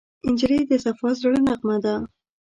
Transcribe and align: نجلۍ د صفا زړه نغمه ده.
نجلۍ 0.27 0.59
د 0.69 0.71
صفا 0.83 1.09
زړه 1.21 1.39
نغمه 1.47 1.77
ده. 1.83 1.95